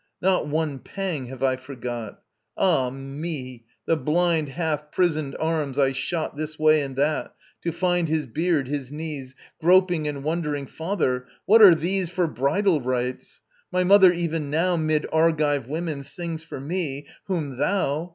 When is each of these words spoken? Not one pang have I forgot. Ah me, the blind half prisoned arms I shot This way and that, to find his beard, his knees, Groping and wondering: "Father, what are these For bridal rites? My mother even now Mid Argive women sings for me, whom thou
Not 0.23 0.47
one 0.47 0.79
pang 0.79 1.25
have 1.25 1.43
I 1.43 1.57
forgot. 1.57 2.23
Ah 2.57 2.89
me, 2.89 3.65
the 3.85 3.95
blind 3.95 4.49
half 4.49 4.91
prisoned 4.91 5.35
arms 5.39 5.77
I 5.77 5.91
shot 5.91 6.35
This 6.35 6.57
way 6.57 6.81
and 6.81 6.95
that, 6.95 7.35
to 7.61 7.71
find 7.71 8.09
his 8.09 8.25
beard, 8.25 8.67
his 8.67 8.91
knees, 8.91 9.35
Groping 9.59 10.07
and 10.07 10.23
wondering: 10.23 10.65
"Father, 10.65 11.27
what 11.45 11.61
are 11.61 11.75
these 11.75 12.09
For 12.09 12.25
bridal 12.25 12.81
rites? 12.81 13.43
My 13.71 13.83
mother 13.83 14.11
even 14.11 14.49
now 14.49 14.75
Mid 14.75 15.05
Argive 15.13 15.67
women 15.67 16.03
sings 16.03 16.41
for 16.41 16.59
me, 16.59 17.05
whom 17.25 17.57
thou 17.57 18.09